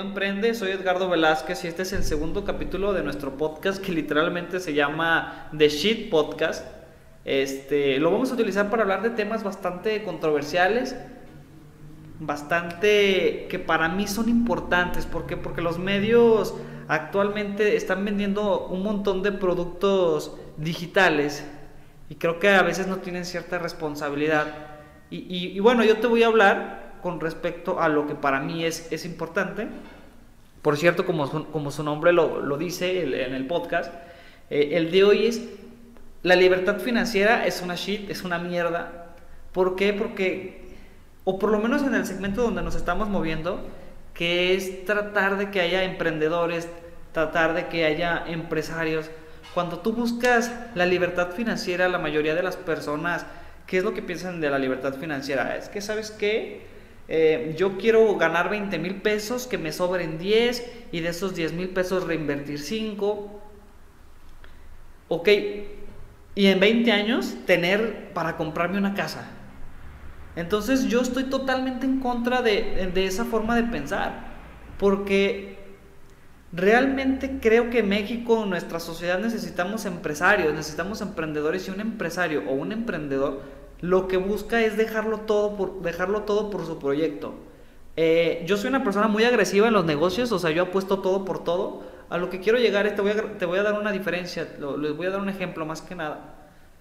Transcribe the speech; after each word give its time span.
Emprende. 0.00 0.54
Soy 0.54 0.70
Edgardo 0.70 1.08
Velázquez 1.08 1.64
y 1.64 1.68
este 1.68 1.82
es 1.82 1.92
el 1.92 2.04
segundo 2.04 2.44
capítulo 2.44 2.92
de 2.92 3.02
nuestro 3.02 3.36
podcast 3.36 3.84
que 3.84 3.92
literalmente 3.92 4.58
se 4.60 4.74
llama 4.74 5.48
The 5.56 5.68
Shit 5.68 6.10
Podcast. 6.10 6.66
Este, 7.24 7.98
lo 7.98 8.10
vamos 8.10 8.30
a 8.30 8.34
utilizar 8.34 8.70
para 8.70 8.82
hablar 8.82 9.02
de 9.02 9.10
temas 9.10 9.44
bastante 9.44 10.02
controversiales, 10.02 10.96
bastante 12.18 13.46
que 13.48 13.58
para 13.58 13.88
mí 13.88 14.06
son 14.06 14.28
importantes. 14.28 15.06
¿Por 15.06 15.26
qué? 15.26 15.36
Porque 15.36 15.60
los 15.60 15.78
medios 15.78 16.54
actualmente 16.88 17.76
están 17.76 18.04
vendiendo 18.04 18.66
un 18.66 18.82
montón 18.82 19.22
de 19.22 19.32
productos 19.32 20.36
digitales 20.56 21.46
y 22.08 22.16
creo 22.16 22.38
que 22.38 22.48
a 22.48 22.62
veces 22.62 22.86
no 22.88 22.96
tienen 22.96 23.24
cierta 23.24 23.58
responsabilidad. 23.58 24.46
Y, 25.12 25.58
bueno, 25.58 25.84
yo 25.84 25.98
te 25.98 26.06
voy 26.06 26.22
a 26.22 26.28
hablar 26.28 26.89
con 27.02 27.20
respecto 27.20 27.80
a 27.80 27.88
lo 27.88 28.06
que 28.06 28.14
para 28.14 28.40
mí 28.40 28.64
es, 28.64 28.90
es 28.92 29.04
importante. 29.04 29.68
Por 30.62 30.76
cierto, 30.76 31.06
como, 31.06 31.28
como 31.50 31.70
su 31.70 31.82
nombre 31.82 32.12
lo, 32.12 32.40
lo 32.40 32.56
dice 32.58 33.02
en 33.02 33.34
el 33.34 33.46
podcast, 33.46 33.92
eh, 34.50 34.70
el 34.72 34.90
de 34.90 35.04
hoy 35.04 35.26
es 35.26 35.40
la 36.22 36.36
libertad 36.36 36.80
financiera 36.80 37.46
es 37.46 37.62
una 37.62 37.76
shit, 37.76 38.10
es 38.10 38.24
una 38.24 38.38
mierda. 38.38 39.06
¿Por 39.52 39.74
qué? 39.74 39.94
Porque, 39.94 40.68
o 41.24 41.38
por 41.38 41.50
lo 41.50 41.58
menos 41.58 41.82
en 41.82 41.94
el 41.94 42.04
segmento 42.04 42.42
donde 42.42 42.60
nos 42.60 42.74
estamos 42.74 43.08
moviendo, 43.08 43.66
que 44.12 44.54
es 44.54 44.84
tratar 44.84 45.38
de 45.38 45.50
que 45.50 45.62
haya 45.62 45.82
emprendedores, 45.84 46.68
tratar 47.12 47.54
de 47.54 47.68
que 47.68 47.86
haya 47.86 48.22
empresarios. 48.26 49.10
Cuando 49.54 49.78
tú 49.78 49.94
buscas 49.94 50.52
la 50.74 50.84
libertad 50.84 51.30
financiera, 51.30 51.88
la 51.88 51.98
mayoría 51.98 52.34
de 52.34 52.42
las 52.42 52.56
personas, 52.56 53.24
¿qué 53.66 53.78
es 53.78 53.84
lo 53.84 53.94
que 53.94 54.02
piensan 54.02 54.42
de 54.42 54.50
la 54.50 54.58
libertad 54.58 54.94
financiera? 54.96 55.56
Es 55.56 55.70
que, 55.70 55.80
¿sabes 55.80 56.10
qué? 56.10 56.66
Eh, 57.12 57.56
yo 57.58 57.76
quiero 57.76 58.16
ganar 58.16 58.48
20 58.48 58.78
mil 58.78 59.02
pesos, 59.02 59.48
que 59.48 59.58
me 59.58 59.72
sobren 59.72 60.16
10 60.16 60.86
y 60.92 61.00
de 61.00 61.08
esos 61.08 61.34
10 61.34 61.54
mil 61.54 61.70
pesos 61.70 62.06
reinvertir 62.06 62.60
5. 62.60 63.40
Ok, 65.08 65.28
y 66.36 66.46
en 66.46 66.60
20 66.60 66.92
años 66.92 67.34
tener 67.46 68.12
para 68.14 68.36
comprarme 68.36 68.78
una 68.78 68.94
casa. 68.94 69.28
Entonces 70.36 70.84
yo 70.84 71.00
estoy 71.00 71.24
totalmente 71.24 71.84
en 71.84 71.98
contra 71.98 72.42
de, 72.42 72.92
esa 72.94 73.24
forma 73.24 73.56
de 73.56 73.64
pensar, 73.64 74.12
porque 74.78 75.58
realmente 76.52 77.38
creo 77.40 77.70
que 77.70 77.82
México, 77.82 78.46
nuestra 78.46 78.78
sociedad 78.78 79.18
necesitamos 79.18 79.84
empresarios, 79.84 80.54
necesitamos 80.54 81.00
emprendedores 81.00 81.66
y 81.66 81.72
un 81.72 81.80
empresario 81.80 82.44
o 82.48 82.52
un 82.52 82.70
emprendedor 82.70 83.42
lo 83.80 84.08
que 84.08 84.16
busca 84.16 84.60
es 84.60 84.76
dejarlo 84.76 85.20
todo 85.20 85.56
por, 85.56 85.82
dejarlo 85.82 86.22
todo 86.22 86.50
por 86.50 86.66
su 86.66 86.78
proyecto. 86.78 87.34
Eh, 87.96 88.44
yo 88.46 88.56
soy 88.56 88.68
una 88.68 88.84
persona 88.84 89.08
muy 89.08 89.24
agresiva 89.24 89.68
en 89.68 89.74
los 89.74 89.84
negocios, 89.84 90.32
o 90.32 90.38
sea, 90.38 90.50
yo 90.50 90.64
apuesto 90.64 91.00
todo 91.00 91.24
por 91.24 91.44
todo. 91.44 91.82
A 92.08 92.18
lo 92.18 92.28
que 92.28 92.40
quiero 92.40 92.58
llegar 92.58 92.86
es, 92.86 92.94
te 92.94 93.02
voy 93.02 93.12
a, 93.12 93.38
te 93.38 93.46
voy 93.46 93.58
a 93.58 93.62
dar 93.62 93.78
una 93.78 93.92
diferencia, 93.92 94.48
les 94.78 94.96
voy 94.96 95.06
a 95.06 95.10
dar 95.10 95.20
un 95.20 95.28
ejemplo 95.28 95.64
más 95.64 95.80
que 95.82 95.94
nada. 95.94 96.36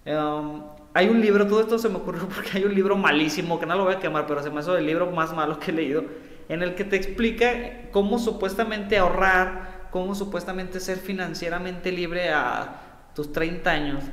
Um, 0.05 0.63
hay 0.93 1.07
un 1.07 1.21
libro, 1.21 1.45
todo 1.45 1.61
esto 1.61 1.77
se 1.77 1.89
me 1.89 1.97
ocurrió 1.97 2.27
porque 2.35 2.57
hay 2.57 2.63
un 2.63 2.73
libro 2.73 2.95
malísimo, 2.95 3.59
que 3.59 3.65
no 3.65 3.75
lo 3.75 3.85
voy 3.85 3.95
a 3.95 3.99
quemar, 3.99 4.25
pero 4.27 4.41
se 4.41 4.49
me 4.49 4.61
hizo 4.61 4.77
el 4.77 4.85
libro 4.85 5.11
más 5.11 5.33
malo 5.33 5.59
que 5.59 5.71
he 5.71 5.73
leído, 5.73 6.03
en 6.47 6.63
el 6.63 6.75
que 6.75 6.83
te 6.83 6.95
explica 6.95 7.89
cómo 7.91 8.17
supuestamente 8.17 8.97
ahorrar, 8.97 9.87
cómo 9.91 10.15
supuestamente 10.15 10.79
ser 10.79 10.97
financieramente 10.97 11.91
libre 11.91 12.29
a 12.29 12.81
tus 13.13 13.31
30 13.31 13.69
años. 13.69 14.03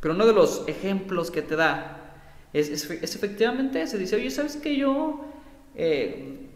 Pero 0.00 0.14
uno 0.14 0.26
de 0.26 0.32
los 0.32 0.64
ejemplos 0.68 1.30
que 1.30 1.42
te 1.42 1.56
da 1.56 1.96
es, 2.52 2.68
es, 2.68 3.14
efectivamente 3.14 3.82
ese. 3.82 3.98
Dice, 3.98 4.16
oye, 4.16 4.30
¿sabes 4.30 4.56
que 4.56 4.76
yo... 4.76 5.24
Eh, 5.74 6.48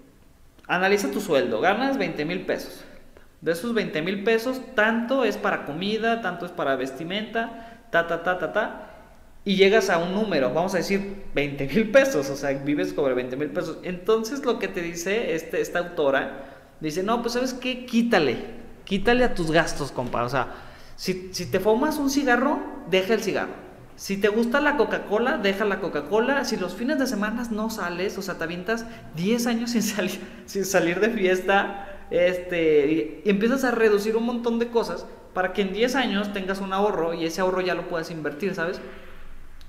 analiza 0.67 1.11
tu 1.11 1.21
sueldo, 1.21 1.61
ganas 1.61 1.99
20 1.99 2.25
mil 2.25 2.47
pesos. 2.47 2.85
De 3.41 3.53
esos 3.53 3.75
20 3.75 4.03
mil 4.03 4.23
pesos, 4.25 4.61
tanto 4.75 5.25
es 5.25 5.37
para 5.37 5.65
comida, 5.65 6.23
tanto 6.23 6.47
es 6.47 6.53
para 6.53 6.77
vestimenta, 6.77 7.83
ta, 7.91 8.07
ta, 8.07 8.23
ta, 8.23 8.39
ta, 8.39 8.53
ta, 8.53 8.89
y 9.45 9.57
llegas 9.57 9.91
a 9.91 9.99
un 9.99 10.15
número, 10.15 10.55
vamos 10.55 10.75
a 10.75 10.77
decir 10.77 11.25
20 11.35 11.67
mil 11.67 11.91
pesos, 11.91 12.31
o 12.31 12.37
sea, 12.37 12.53
vives 12.53 12.95
sobre 12.95 13.15
20 13.15 13.37
mil 13.37 13.51
pesos. 13.51 13.79
Entonces 13.83 14.45
lo 14.45 14.59
que 14.59 14.69
te 14.69 14.81
dice 14.81 15.35
este, 15.35 15.61
esta 15.61 15.81
autora, 15.81 16.45
dice, 16.81 17.03
no, 17.03 17.21
pues 17.21 17.35
sabes 17.35 17.53
qué, 17.53 17.85
quítale, 17.85 18.37
quítale 18.85 19.25
a 19.25 19.35
tus 19.35 19.51
gastos, 19.51 19.91
compa. 19.91 20.23
O 20.23 20.29
sea, 20.29 20.55
si, 20.95 21.31
si 21.33 21.51
te 21.51 21.59
fumas 21.59 21.99
un 21.99 22.11
cigarro, 22.11 22.61
deja 22.91 23.15
el 23.15 23.23
cigarro. 23.23 23.63
Si 23.97 24.17
te 24.17 24.29
gusta 24.29 24.61
la 24.61 24.77
Coca-Cola, 24.77 25.39
deja 25.39 25.65
la 25.65 25.81
Coca-Cola. 25.81 26.45
Si 26.45 26.57
los 26.57 26.75
fines 26.75 26.99
de 26.99 27.07
semana 27.07 27.45
no 27.51 27.71
sales, 27.71 28.17
o 28.19 28.23
sea, 28.23 28.39
te 28.39 28.45
avientas 28.45 28.87
10 29.17 29.47
años 29.47 29.71
sin 29.71 29.83
salir, 29.83 30.21
sin 30.47 30.65
salir 30.65 31.01
de 31.01 31.11
fiesta, 31.11 31.89
este, 32.11 33.23
y 33.25 33.31
empiezas 33.31 33.65
a 33.65 33.71
reducir 33.71 34.17
un 34.17 34.27
montón 34.27 34.59
de 34.59 34.69
cosas 34.69 35.07
para 35.35 35.53
que 35.53 35.63
en 35.63 35.73
10 35.73 35.95
años 35.95 36.33
tengas 36.33 36.61
un 36.61 36.73
ahorro 36.73 37.15
y 37.15 37.25
ese 37.25 37.41
ahorro 37.41 37.61
ya 37.61 37.75
lo 37.75 37.89
puedas 37.89 38.11
invertir, 38.11 38.55
¿sabes? 38.55 38.81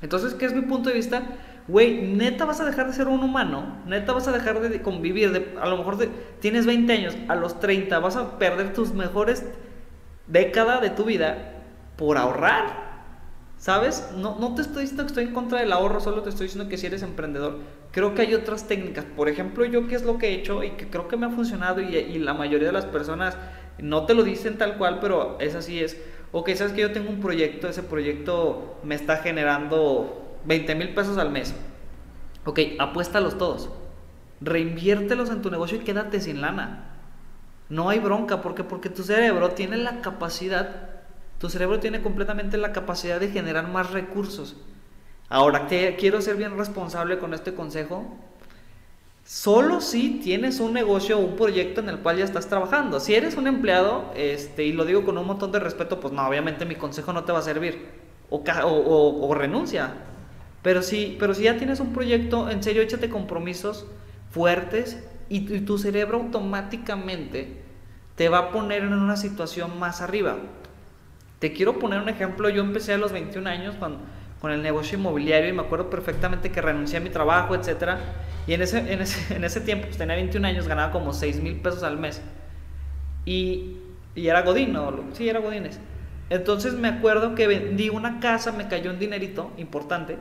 Entonces, 0.01 0.33
¿qué 0.33 0.45
es 0.45 0.53
mi 0.53 0.61
punto 0.61 0.89
de 0.89 0.95
vista? 0.95 1.23
Güey, 1.67 2.01
neta 2.01 2.43
vas 2.43 2.59
a 2.59 2.65
dejar 2.65 2.87
de 2.87 2.93
ser 2.93 3.07
un 3.07 3.23
humano, 3.23 3.77
neta 3.85 4.11
vas 4.11 4.27
a 4.27 4.33
dejar 4.33 4.59
de 4.59 4.81
convivir, 4.81 5.31
de, 5.31 5.57
a 5.61 5.67
lo 5.67 5.77
mejor 5.77 5.97
tienes 6.41 6.65
20 6.65 6.91
años, 6.91 7.17
a 7.29 7.35
los 7.35 7.61
30 7.61 7.99
vas 7.99 8.17
a 8.17 8.37
perder 8.37 8.73
tus 8.73 8.93
mejores 8.93 9.45
décadas 10.27 10.81
de 10.81 10.89
tu 10.89 11.05
vida 11.05 11.61
por 11.95 12.17
ahorrar. 12.17 12.92
¿Sabes? 13.63 14.09
No, 14.17 14.37
no 14.41 14.55
te 14.55 14.61
estoy 14.61 14.81
diciendo 14.81 15.03
que 15.03 15.07
estoy 15.07 15.23
en 15.23 15.33
contra 15.33 15.61
del 15.61 15.71
ahorro, 15.71 16.01
solo 16.01 16.21
te 16.21 16.27
estoy 16.27 16.47
diciendo 16.47 16.69
que 16.69 16.77
si 16.77 16.87
eres 16.87 17.01
emprendedor, 17.01 17.59
creo 17.91 18.13
que 18.13 18.23
hay 18.23 18.33
otras 18.33 18.67
técnicas. 18.67 19.05
Por 19.05 19.29
ejemplo, 19.29 19.63
yo 19.63 19.87
qué 19.87 19.95
es 19.95 20.03
lo 20.03 20.17
que 20.17 20.27
he 20.27 20.33
hecho 20.33 20.65
y 20.65 20.71
que 20.71 20.89
creo 20.89 21.07
que 21.07 21.15
me 21.15 21.27
ha 21.27 21.29
funcionado 21.29 21.79
y, 21.79 21.95
y 21.95 22.19
la 22.19 22.33
mayoría 22.33 22.67
de 22.67 22.73
las 22.73 22.83
personas 22.83 23.37
no 23.77 24.05
te 24.05 24.15
lo 24.15 24.23
dicen 24.23 24.57
tal 24.57 24.77
cual, 24.77 24.99
pero 24.99 25.37
es 25.39 25.55
así 25.55 25.79
es. 25.79 25.97
Ok, 26.33 26.49
sabes 26.55 26.73
que 26.73 26.81
yo 26.81 26.91
tengo 26.91 27.09
un 27.09 27.21
proyecto, 27.21 27.69
ese 27.69 27.83
proyecto 27.83 28.81
me 28.83 28.95
está 28.95 29.15
generando 29.19 30.35
20 30.43 30.75
mil 30.75 30.93
pesos 30.93 31.17
al 31.17 31.29
mes. 31.29 31.55
Ok, 32.43 32.59
apuéstalos 32.79 33.37
todos. 33.37 33.69
Reinviértelos 34.41 35.29
en 35.29 35.41
tu 35.41 35.49
negocio 35.49 35.77
y 35.77 35.85
quédate 35.85 36.19
sin 36.19 36.41
lana. 36.41 36.97
No 37.69 37.87
hay 37.87 37.99
bronca, 37.99 38.41
porque 38.41 38.65
porque 38.65 38.89
tu 38.89 39.03
cerebro 39.03 39.51
tiene 39.51 39.77
la 39.77 40.01
capacidad, 40.01 40.92
tu 41.43 41.49
cerebro 41.49 41.81
tiene 41.81 42.01
completamente 42.01 42.55
la 42.55 42.71
capacidad 42.71 43.19
de 43.19 43.27
generar 43.27 43.67
más 43.67 43.91
recursos. 43.91 44.55
Ahora, 45.27 45.67
quiero 45.67 46.21
ser 46.21 46.37
bien 46.37 46.57
responsable 46.57 47.19
con 47.19 47.33
este 47.33 47.53
consejo. 47.53 48.05
Solo 49.25 49.81
si 49.81 50.21
tienes 50.23 50.61
un 50.61 50.71
negocio 50.71 51.17
o 51.17 51.19
un 51.19 51.35
proyecto 51.35 51.81
en 51.81 51.89
el 51.89 51.99
cual 51.99 52.15
ya 52.15 52.23
estás 52.23 52.47
trabajando. 52.47 53.01
Si 53.01 53.13
eres 53.13 53.35
un 53.35 53.47
empleado, 53.47 54.13
este, 54.15 54.63
y 54.63 54.71
lo 54.71 54.85
digo 54.85 55.03
con 55.03 55.17
un 55.17 55.27
montón 55.27 55.51
de 55.51 55.59
respeto, 55.59 55.99
pues 55.99 56.13
no, 56.13 56.25
obviamente 56.25 56.63
mi 56.63 56.75
consejo 56.75 57.11
no 57.11 57.25
te 57.25 57.33
va 57.33 57.39
a 57.39 57.41
servir. 57.41 57.89
O, 58.29 58.41
o, 58.41 59.35
renuncia. 59.35 59.95
Pero 60.61 60.81
si, 60.81 61.17
pero 61.19 61.33
si 61.33 61.43
ya 61.43 61.57
tienes 61.57 61.81
un 61.81 61.91
proyecto, 61.91 62.49
en 62.49 62.63
serio, 62.63 62.81
échate 62.81 63.09
compromisos 63.09 63.85
fuertes 64.31 65.03
y, 65.27 65.41
tu 65.41 65.77
cerebro 65.77 66.19
automáticamente 66.19 67.57
te 68.15 68.29
va 68.29 68.37
a 68.37 68.51
poner 68.51 68.83
en 68.83 68.93
una 68.93 69.17
situación 69.17 69.77
más 69.77 69.99
arriba. 69.99 70.37
Te 71.43 71.51
quiero 71.51 71.77
poner 71.77 71.99
un 71.99 72.07
ejemplo. 72.07 72.47
Yo 72.47 72.61
empecé 72.61 72.93
a 72.93 72.97
los 72.97 73.11
21 73.11 73.49
años 73.49 73.75
con, 73.75 73.97
con 74.39 74.53
el 74.53 74.61
negocio 74.61 74.97
inmobiliario 74.97 75.49
y 75.49 75.51
me 75.51 75.63
acuerdo 75.63 75.89
perfectamente 75.89 76.53
que 76.53 76.61
renuncié 76.61 76.99
a 76.99 77.01
mi 77.01 77.09
trabajo, 77.09 77.53
etcétera 77.53 77.99
y 78.47 78.53
en 78.53 78.61
ese, 78.61 78.93
en 78.93 79.01
ese, 79.01 79.35
en 79.35 79.43
ese 79.43 79.59
tiempo, 79.59 79.87
pues 79.87 79.97
tenía 79.97 80.15
21 80.15 80.47
años, 80.47 80.69
ganaba 80.69 80.93
como 80.93 81.11
6 81.11 81.41
mil 81.41 81.57
pesos 81.57 81.83
al 81.83 81.97
mes. 81.97 82.21
Y, 83.25 83.75
y 84.15 84.27
era 84.29 84.43
Godín, 84.43 84.71
¿no? 84.71 84.89
Sí, 85.11 85.27
era 85.27 85.41
Godínez. 85.41 85.81
Entonces 86.29 86.75
me 86.75 86.87
acuerdo 86.87 87.35
que 87.35 87.45
vendí 87.45 87.89
una 87.89 88.21
casa, 88.21 88.53
me 88.53 88.69
cayó 88.69 88.91
un 88.91 88.99
dinerito 88.99 89.51
importante. 89.57 90.17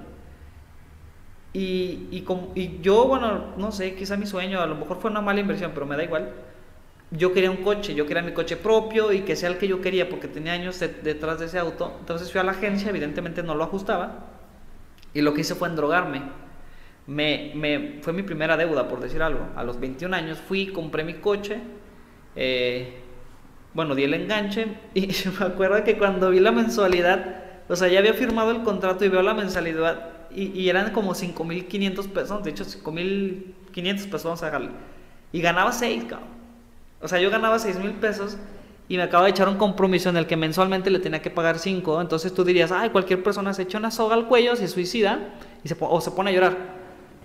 Y, 1.52 2.08
y, 2.10 2.26
y 2.56 2.80
yo, 2.82 3.06
bueno, 3.06 3.54
no 3.58 3.70
sé, 3.70 3.94
quizá 3.94 4.16
mi 4.16 4.26
sueño, 4.26 4.60
a 4.60 4.66
lo 4.66 4.74
mejor 4.74 4.98
fue 4.98 5.08
una 5.12 5.20
mala 5.20 5.38
inversión, 5.38 5.70
pero 5.72 5.86
me 5.86 5.96
da 5.96 6.02
igual. 6.02 6.32
Yo 7.12 7.32
quería 7.32 7.50
un 7.50 7.58
coche, 7.58 7.94
yo 7.94 8.06
quería 8.06 8.22
mi 8.22 8.32
coche 8.32 8.56
propio 8.56 9.12
y 9.12 9.20
que 9.20 9.36
sea 9.36 9.50
el 9.50 9.58
que 9.58 9.68
yo 9.68 9.80
quería 9.80 10.08
porque 10.08 10.28
tenía 10.28 10.54
años 10.54 10.80
detrás 10.80 11.38
de 11.38 11.46
ese 11.46 11.58
auto. 11.58 11.96
Entonces 12.00 12.32
fui 12.32 12.40
a 12.40 12.44
la 12.44 12.52
agencia, 12.52 12.88
evidentemente 12.88 13.42
no 13.42 13.54
lo 13.54 13.64
ajustaba. 13.64 14.30
Y 15.12 15.20
lo 15.20 15.34
que 15.34 15.42
hice 15.42 15.54
fue 15.54 15.68
endrogarme 15.68 16.22
me, 17.06 17.52
me, 17.54 17.98
fue 18.00 18.12
mi 18.12 18.22
primera 18.22 18.56
deuda, 18.56 18.88
por 18.88 19.00
decir 19.00 19.22
algo. 19.22 19.48
A 19.56 19.64
los 19.64 19.78
21 19.80 20.14
años 20.14 20.38
fui, 20.38 20.68
compré 20.68 21.04
mi 21.04 21.14
coche, 21.14 21.58
eh, 22.36 23.00
bueno, 23.74 23.94
di 23.94 24.04
el 24.04 24.14
enganche 24.14 24.66
y 24.94 25.08
me 25.38 25.46
acuerdo 25.46 25.82
que 25.84 25.98
cuando 25.98 26.30
vi 26.30 26.40
la 26.40 26.52
mensualidad, 26.52 27.42
o 27.68 27.76
sea, 27.76 27.88
ya 27.88 27.98
había 27.98 28.14
firmado 28.14 28.50
el 28.50 28.62
contrato 28.62 29.04
y 29.04 29.08
veo 29.08 29.22
la 29.22 29.34
mensualidad 29.34 30.10
y, 30.34 30.66
eran 30.70 30.92
como 30.92 31.14
5.500 31.14 32.08
pesos, 32.08 32.42
de 32.42 32.50
hecho 32.50 32.64
5.500 32.64 34.04
pesos, 34.04 34.24
vamos 34.24 34.42
a 34.42 34.46
dejarle. 34.46 34.70
Y 35.30 35.42
ganaba 35.42 35.72
6, 35.72 36.04
cabrón. 36.04 36.41
O 37.02 37.08
sea, 37.08 37.20
yo 37.20 37.30
ganaba 37.30 37.58
6.000 37.58 37.94
pesos 37.94 38.36
y 38.88 38.96
me 38.96 39.02
acaba 39.02 39.24
de 39.24 39.30
echar 39.30 39.48
un 39.48 39.56
compromiso 39.56 40.08
en 40.08 40.16
el 40.16 40.26
que 40.26 40.36
mensualmente 40.36 40.90
le 40.90 40.98
tenía 40.98 41.22
que 41.22 41.30
pagar 41.30 41.58
5. 41.58 42.00
Entonces 42.00 42.32
tú 42.34 42.44
dirías, 42.44 42.72
ay, 42.72 42.90
cualquier 42.90 43.22
persona 43.22 43.54
se 43.54 43.62
echa 43.62 43.78
una 43.78 43.90
soga 43.90 44.14
al 44.14 44.28
cuello, 44.28 44.54
se 44.56 44.68
suicida 44.68 45.34
y 45.64 45.68
se, 45.68 45.76
o 45.80 46.00
se 46.00 46.10
pone 46.10 46.30
a 46.30 46.34
llorar. 46.34 46.82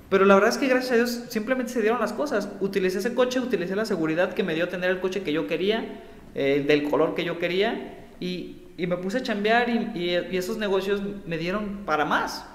Pero 0.10 0.26
la 0.26 0.36
verdad 0.36 0.52
es 0.52 0.58
que 0.58 0.68
gracias 0.68 0.92
a 0.92 0.96
Dios 0.96 1.24
simplemente 1.30 1.74
se 1.74 1.82
dieron 1.82 2.00
las 2.00 2.14
cosas. 2.14 2.50
Utilicé 2.62 3.00
ese 3.00 3.14
coche, 3.14 3.40
utilicé 3.40 3.76
la 3.76 3.86
seguridad 3.86 4.34
que 4.34 4.44
me 4.44 4.56
dio 4.56 4.70
tener 4.70 4.90
el 4.90 5.00
coche 5.00 5.24
que 5.24 5.34
yo 5.34 5.48
quería, 5.48 6.02
eh, 6.34 6.64
del 6.66 6.90
color 6.90 7.14
que 7.14 7.26
yo 7.26 7.38
quería, 7.38 8.08
y, 8.20 8.64
y 8.78 8.88
me 8.88 8.98
puse 8.98 9.18
a 9.18 9.24
chambear 9.24 9.70
y, 9.70 9.92
y, 10.00 10.38
esos 10.38 10.58
negocios 10.58 11.02
me 11.26 11.38
dieron 11.38 11.84
para 11.86 12.06
más. 12.06 12.46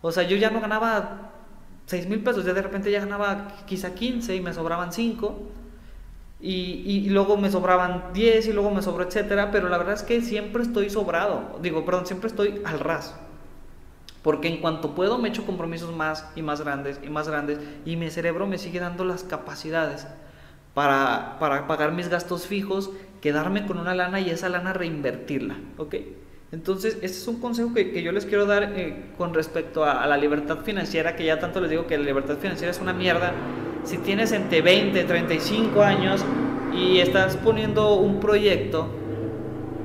O 0.00 0.10
sea, 0.10 0.22
yo 0.22 0.36
ya 0.36 0.50
no 0.50 0.60
ganaba 0.60 1.32
6 1.86 2.08
mil 2.08 2.20
pesos, 2.20 2.44
ya 2.44 2.54
de 2.54 2.62
repente 2.62 2.90
ya 2.90 3.00
ganaba 3.00 3.48
quizá 3.66 3.94
15 3.94 4.34
y 4.34 4.40
me 4.40 4.54
sobraban 4.54 4.92
5. 4.92 5.38
Y, 6.42 6.82
y, 6.84 7.08
luego 7.10 7.36
me 7.36 7.50
sobraban 7.52 8.12
10 8.12 8.48
y 8.48 8.52
luego 8.52 8.72
me 8.72 8.82
sobró, 8.82 9.04
etcétera. 9.04 9.52
Pero 9.52 9.68
la 9.68 9.78
verdad 9.78 9.94
es 9.94 10.02
que 10.02 10.20
siempre 10.22 10.62
estoy 10.62 10.90
sobrado. 10.90 11.58
Digo, 11.62 11.84
perdón, 11.84 12.06
siempre 12.06 12.28
estoy 12.28 12.60
al 12.64 12.80
ras. 12.80 13.14
Porque 14.22 14.48
en 14.48 14.60
cuanto 14.60 14.94
puedo 14.94 15.18
me 15.18 15.28
echo 15.28 15.44
compromisos 15.46 15.94
más 15.94 16.28
y 16.36 16.42
más 16.42 16.60
grandes 16.60 17.00
y 17.02 17.10
más 17.10 17.28
grandes 17.28 17.58
y 17.84 17.96
mi 17.96 18.08
cerebro 18.10 18.46
me 18.46 18.56
sigue 18.56 18.78
dando 18.78 19.04
las 19.04 19.24
capacidades 19.24 20.06
para, 20.74 21.36
para 21.38 21.66
pagar 21.66 21.92
mis 21.92 22.08
gastos 22.08 22.46
fijos, 22.46 22.90
quedarme 23.20 23.66
con 23.66 23.78
una 23.78 23.94
lana 23.94 24.20
y 24.20 24.30
esa 24.30 24.48
lana 24.48 24.72
reinvertirla, 24.72 25.56
¿ok? 25.76 25.96
Entonces, 26.52 26.94
este 26.96 27.18
es 27.18 27.28
un 27.28 27.40
consejo 27.40 27.72
que, 27.72 27.92
que 27.92 28.02
yo 28.02 28.12
les 28.12 28.26
quiero 28.26 28.44
dar 28.44 28.62
eh, 28.76 29.06
con 29.16 29.32
respecto 29.32 29.84
a, 29.84 30.02
a, 30.02 30.06
la 30.06 30.18
libertad 30.18 30.58
financiera, 30.58 31.16
que 31.16 31.24
ya 31.24 31.38
tanto 31.38 31.60
les 31.60 31.70
digo 31.70 31.86
que 31.86 31.96
la 31.96 32.04
libertad 32.04 32.36
financiera 32.36 32.70
es 32.70 32.78
una 32.78 32.92
mierda. 32.92 33.32
Si 33.84 33.98
tienes 33.98 34.32
entre 34.32 34.62
20, 34.62 35.04
35 35.04 35.82
años 35.82 36.24
y 36.72 36.98
estás 37.00 37.36
poniendo 37.36 37.94
un 37.94 38.20
proyecto, 38.20 38.88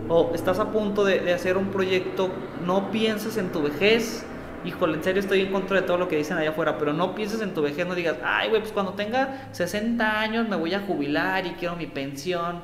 o 0.10 0.32
estás 0.34 0.60
a 0.60 0.72
punto 0.72 1.04
de, 1.04 1.34
hacer 1.34 1.58
un 1.58 1.68
proyecto, 1.68 2.30
no 2.66 2.92
pienses 2.92 3.38
en 3.38 3.52
tu 3.52 3.64
vejez. 3.64 4.26
Híjole, 4.64 4.96
en 4.96 5.04
serio 5.04 5.20
estoy 5.20 5.42
en 5.42 5.52
contra 5.52 5.82
de 5.82 5.88
todo 5.88 5.98
lo 5.98 6.08
que 6.08 6.18
dicen 6.18 6.38
allá 6.38 6.52
afuera, 6.52 6.78
pero 6.78 6.94
no 6.94 7.16
pienses 7.16 7.42
en 7.42 7.54
tu 7.54 7.62
vejez, 7.62 7.88
no 7.88 7.96
digas, 7.96 8.18
ay, 8.24 8.50
güey, 8.50 8.62
pues 8.62 8.74
cuando 8.74 8.94
tenga 8.94 9.50
60 9.52 10.20
años 10.20 10.48
me 10.48 10.56
voy 10.56 10.74
a 10.74 10.82
jubilar 10.82 11.46
y 11.46 11.52
quiero 11.52 11.76
mi 11.76 11.88
pensión. 11.88 12.62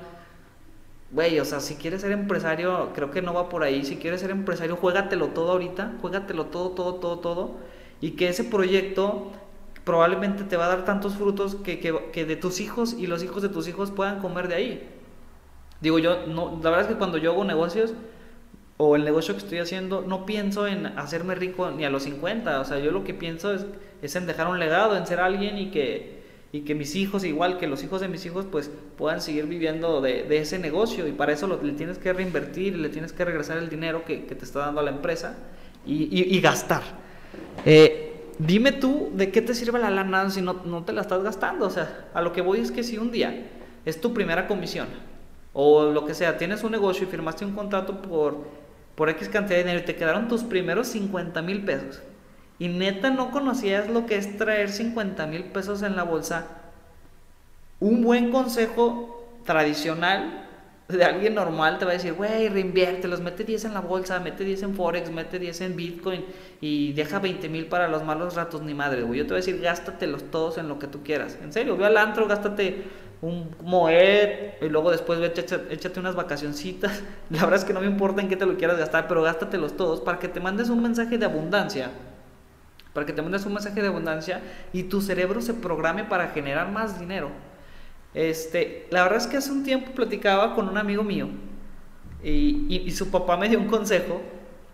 Güey, 1.12 1.40
o 1.40 1.46
sea, 1.46 1.60
si 1.60 1.76
quieres 1.76 2.02
ser 2.02 2.12
empresario, 2.12 2.92
creo 2.94 3.12
que 3.12 3.22
no 3.22 3.34
va 3.34 3.50
por 3.50 3.64
ahí. 3.64 3.84
Si 3.86 3.98
quieres 3.98 4.22
ser 4.22 4.32
empresario, 4.32 4.76
juégatelo 4.76 5.28
todo 5.28 5.52
ahorita, 5.52 5.94
juégatelo 6.02 6.46
todo, 6.48 6.72
todo, 6.72 6.96
todo, 6.96 7.20
todo. 7.20 7.52
Y 8.02 8.12
que 8.12 8.30
ese 8.30 8.44
proyecto 8.44 9.32
probablemente 9.84 10.44
te 10.44 10.58
va 10.58 10.66
a 10.66 10.70
dar 10.70 10.86
tantos 10.86 11.16
frutos 11.16 11.56
que, 11.56 11.80
que, 11.80 11.94
que 12.12 12.26
de 12.26 12.36
tus 12.36 12.60
hijos 12.60 12.96
y 12.98 13.08
los 13.08 13.24
hijos 13.24 13.42
de 13.42 13.50
tus 13.50 13.68
hijos 13.68 13.92
puedan 13.92 14.20
comer 14.20 14.48
de 14.48 14.56
ahí. 14.56 14.90
Digo, 15.82 16.00
yo, 16.00 16.26
no, 16.28 16.60
la 16.64 16.70
verdad 16.70 16.82
es 16.82 16.88
que 16.88 16.98
cuando 16.98 17.18
yo 17.18 17.32
hago 17.32 17.44
negocios 17.44 17.94
o 18.78 18.96
el 18.96 19.04
negocio 19.04 19.34
que 19.34 19.42
estoy 19.42 19.60
haciendo, 19.60 20.02
no 20.02 20.26
pienso 20.26 20.66
en 20.66 20.86
hacerme 20.86 21.36
rico 21.36 21.72
ni 21.72 21.84
a 21.84 21.90
los 21.90 22.04
50. 22.04 22.62
O 22.62 22.66
sea, 22.66 22.80
yo 22.80 22.92
lo 22.92 23.04
que 23.04 23.14
pienso 23.14 23.54
es, 23.54 23.66
es 24.02 24.16
en 24.16 24.26
dejar 24.26 24.48
un 24.48 24.60
legado, 24.60 24.96
en 24.96 25.06
ser 25.06 25.20
alguien 25.20 25.58
y 25.58 25.72
que, 25.72 26.24
y 26.54 26.62
que 26.62 26.74
mis 26.74 26.96
hijos, 26.96 27.26
igual 27.26 27.58
que 27.58 27.68
los 27.68 27.84
hijos 27.84 28.00
de 28.00 28.08
mis 28.08 28.26
hijos, 28.26 28.46
pues 28.50 28.72
puedan 28.98 29.20
seguir 29.20 29.46
viviendo 29.46 30.00
de, 30.00 30.24
de 30.24 30.38
ese 30.38 30.58
negocio. 30.58 31.06
Y 31.06 31.12
para 31.12 31.34
eso 31.34 31.48
lo, 31.48 31.62
le 31.62 31.74
tienes 31.74 31.98
que 31.98 32.14
reinvertir, 32.14 32.78
le 32.78 32.88
tienes 32.88 33.12
que 33.12 33.26
regresar 33.26 33.58
el 33.58 33.70
dinero 33.70 34.06
que, 34.06 34.26
que 34.26 34.36
te 34.36 34.46
está 34.46 34.60
dando 34.60 34.82
la 34.82 34.92
empresa 34.92 35.36
y, 35.86 36.04
y, 36.04 36.38
y 36.38 36.40
gastar. 36.40 36.84
Eh, 37.66 38.13
dime 38.40 38.72
tú 38.72 39.12
de 39.14 39.32
qué 39.32 39.42
te 39.42 39.54
sirve 39.54 39.80
la 39.80 39.90
lana 39.90 40.30
si 40.30 40.42
no, 40.42 40.62
no 40.66 40.84
te 40.84 40.94
la 40.94 41.02
estás 41.02 41.24
gastando. 41.24 41.68
O 41.68 41.70
sea, 41.70 42.08
a 42.14 42.22
lo 42.22 42.34
que 42.34 42.42
voy 42.42 42.60
es 42.60 42.72
que 42.72 42.84
si 42.84 42.98
un 42.98 43.12
día 43.12 43.48
es 43.86 44.02
tu 44.02 44.14
primera 44.14 44.48
comisión 44.48 44.88
o 45.54 45.86
lo 45.86 46.06
que 46.06 46.14
sea, 46.14 46.38
tienes 46.38 46.64
un 46.64 46.72
negocio 46.72 47.06
y 47.06 47.10
firmaste 47.10 47.46
un 47.46 47.54
contrato 47.54 48.02
por, 48.02 48.48
por 48.96 49.10
X 49.10 49.30
cantidad 49.30 49.58
de 49.58 49.64
dinero 49.64 49.80
y 49.80 49.86
te 49.86 49.96
quedaron 49.96 50.28
tus 50.28 50.44
primeros 50.44 50.88
50 50.88 51.42
mil 51.42 51.64
pesos 51.64 52.02
y 52.60 52.68
neta 52.68 53.10
no 53.10 53.32
conocías 53.32 53.90
lo 53.90 54.06
que 54.06 54.16
es 54.16 54.38
traer 54.38 54.70
50 54.70 55.26
mil 55.28 55.44
pesos 55.46 55.82
en 55.82 55.96
la 55.96 56.04
bolsa, 56.04 56.48
un 57.80 58.02
buen 58.04 58.32
consejo 58.32 59.28
tradicional 59.46 60.48
de 60.88 61.04
alguien 61.04 61.34
normal 61.34 61.80
te 61.80 61.86
va 61.86 61.92
a 61.92 61.94
decir, 61.94 62.14
güey, 62.14 62.50
reinviértelos, 62.50 63.22
mete 63.22 63.44
10 63.44 63.66
en 63.66 63.74
la 63.74 63.80
bolsa, 63.80 64.20
mete 64.20 64.44
10 64.44 64.64
en 64.64 64.76
Forex, 64.76 65.10
mete 65.12 65.40
10 65.40 65.62
en 65.62 65.76
Bitcoin 65.76 66.26
y 66.60 66.94
deja 66.94 67.20
20 67.20 67.48
mil 67.50 67.68
para 67.68 67.88
los 67.88 68.04
malos 68.04 68.36
ratos, 68.36 68.62
ni 68.62 68.74
madre, 68.74 69.04
güey. 69.04 69.20
Yo 69.20 69.26
te 69.26 69.30
voy 69.30 69.38
a 69.38 69.46
decir, 69.46 69.60
gástatelos 69.62 70.30
todos 70.30 70.58
en 70.58 70.68
lo 70.68 70.80
que 70.80 70.88
tú 70.88 71.02
quieras. 71.04 71.38
En 71.42 71.54
serio, 71.54 71.78
ve 71.78 71.86
al 71.86 71.98
antro, 71.98 72.28
gástate 72.28 72.84
un 73.22 73.56
moed 73.62 74.62
y 74.62 74.68
luego 74.68 74.92
después 74.92 75.20
ve, 75.20 75.28
échate, 75.28 76.00
unas 76.00 76.16
vacacioncitas. 76.16 77.02
La 77.30 77.42
verdad 77.42 77.60
es 77.60 77.66
que 77.66 77.74
no 77.74 77.80
me 77.80 77.88
importa 77.88 78.22
en 78.22 78.28
qué 78.28 78.36
te 78.36 78.46
lo 78.46 78.58
quieras 78.58 78.78
gastar, 78.78 79.08
pero 79.08 79.24
gástatelos 79.24 79.78
todos 79.78 80.02
para 80.02 80.20
que 80.20 80.28
te 80.28 80.42
mandes 80.42 80.70
un 80.70 80.84
mensaje 80.84 81.18
de 81.18 81.26
abundancia. 81.26 81.92
Para 82.92 83.06
que 83.06 83.14
te 83.14 83.22
mandes 83.22 83.46
un 83.46 83.54
mensaje 83.54 83.82
de 83.82 83.88
abundancia 83.88 84.42
y 84.74 84.84
tu 84.84 85.02
cerebro 85.02 85.42
se 85.42 85.54
programe 85.54 86.04
para 86.04 86.28
generar 86.28 86.70
más 86.72 87.00
dinero. 87.00 87.32
Este, 88.14 88.88
la 88.92 89.04
verdad 89.04 89.20
es 89.20 89.28
que 89.28 89.38
hace 89.38 89.52
un 89.52 89.64
tiempo 89.64 89.92
platicaba 89.92 90.54
con 90.54 90.70
un 90.70 90.78
amigo 90.78 91.04
mío 91.04 91.30
y, 92.24 92.92
su 92.92 93.10
papá 93.10 93.38
me 93.38 93.50
dio 93.50 93.60
un 93.60 93.68
consejo. 93.68 94.22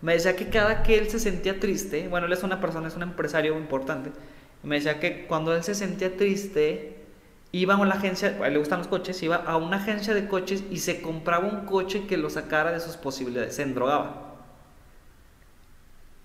Me 0.01 0.13
decía 0.13 0.35
que 0.35 0.49
cada 0.49 0.83
que 0.83 0.97
él 0.97 1.09
se 1.09 1.19
sentía 1.19 1.59
triste, 1.59 2.07
bueno, 2.07 2.27
él 2.27 2.33
es 2.33 2.43
una 2.43 2.61
persona, 2.61 2.87
es 2.87 2.95
un 2.95 3.03
empresario 3.03 3.57
importante, 3.57 4.11
me 4.63 4.75
decía 4.75 4.99
que 4.99 5.25
cuando 5.27 5.53
él 5.53 5.63
se 5.63 5.75
sentía 5.75 6.15
triste, 6.15 6.95
iba 7.51 7.73
a 7.73 7.77
una 7.77 7.95
agencia, 7.95 8.31
le 8.31 8.57
gustan 8.57 8.79
los 8.79 8.87
coches, 8.87 9.21
iba 9.23 9.35
a 9.35 9.57
una 9.57 9.77
agencia 9.77 10.13
de 10.13 10.27
coches 10.27 10.63
y 10.71 10.77
se 10.77 11.01
compraba 11.01 11.47
un 11.47 11.65
coche 11.65 12.05
que 12.07 12.15
lo 12.15 12.29
sacara 12.29 12.71
de 12.71 12.79
sus 12.79 12.95
posibilidades, 12.95 13.55
se 13.55 13.63
endrogaba. 13.63 14.35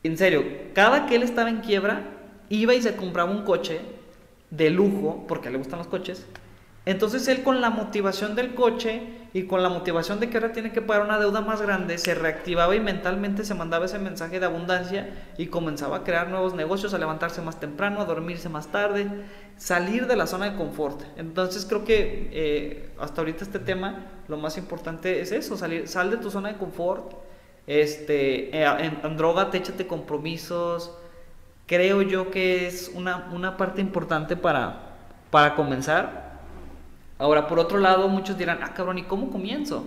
En 0.05 0.19
serio, 0.19 0.45
cada 0.75 1.07
que 1.07 1.17
él 1.17 1.23
estaba 1.23 1.49
en 1.49 1.61
quiebra, 1.61 2.03
iba 2.51 2.75
y 2.75 2.83
se 2.83 2.95
compraba 2.95 3.31
un 3.31 3.45
coche 3.45 3.81
de 4.51 4.71
lujo, 4.71 5.25
porque 5.27 5.51
le 5.51 5.59
gustan 5.59 5.79
los 5.79 5.89
coches, 5.89 6.27
entonces 6.87 7.27
él 7.29 7.43
con 7.43 7.61
la 7.61 7.71
motivación 7.71 8.35
del 8.35 8.55
coche 8.55 9.03
y 9.33 9.45
con 9.45 9.63
la 9.63 9.71
motivación 9.71 10.21
de 10.21 10.29
que 10.29 10.37
ahora 10.37 10.53
tiene 10.53 10.71
que 10.71 10.83
pagar 10.83 11.03
una 11.03 11.19
deuda 11.19 11.41
más 11.41 11.63
grande, 11.63 11.97
se 11.97 12.15
reactivaba 12.15 12.77
y 12.77 12.81
mentalmente 12.81 13.45
se 13.45 13.55
mandaba 13.55 13.87
ese 13.87 13.99
mensaje 13.99 14.39
de 14.39 14.47
abundancia 14.47 15.09
y 15.39 15.47
comenzaba 15.47 15.99
a 15.99 16.05
crear 16.05 16.29
nuevos 16.29 16.55
negocios, 16.55 16.93
a 16.93 16.99
levantarse 16.99 17.41
más 17.41 17.59
temprano, 17.59 18.01
a 18.01 18.05
dormirse 18.05 18.51
más 18.51 18.69
tarde, 18.69 19.09
salir 19.57 20.07
de 20.07 20.17
la 20.17 20.27
zona 20.27 20.51
de 20.51 20.57
confort. 20.57 21.03
Entonces 21.17 21.65
creo 21.65 21.85
que 21.85 22.29
eh, 22.33 22.91
hasta 23.01 23.23
ahorita 23.23 23.45
este 23.45 23.59
tema, 23.59 24.05
lo 24.29 24.37
más 24.37 24.59
importante 24.59 25.21
es 25.21 25.33
eso, 25.33 25.57
salir, 25.57 25.89
sal 25.89 26.11
de 26.11 26.19
tu 26.19 26.31
zona 26.31 26.53
de 26.53 26.59
confort, 26.59 27.15
este, 27.67 28.55
eh, 28.55 28.93
en, 29.03 29.17
droga, 29.17 29.51
te 29.51 29.57
échate 29.57 29.87
compromisos. 29.87 30.93
Creo 31.67 32.03
yo 32.03 32.31
que 32.31 32.67
es 32.67 32.93
una, 32.95 33.31
una 33.33 33.57
parte 33.57 33.81
importante 33.81 34.37
para, 34.37 34.97
para 35.31 35.55
comenzar 35.55 36.34
Ahora, 37.19 37.47
por 37.47 37.59
otro 37.59 37.79
lado, 37.79 38.09
muchos 38.09 38.37
dirán, 38.37 38.59
ah, 38.63 38.75
cabrón, 38.75 38.99
¿y 38.99 39.05
cómo 39.05 39.31
comienzo? 39.31 39.85